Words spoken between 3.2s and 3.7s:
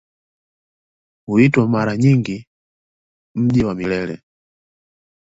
"Mji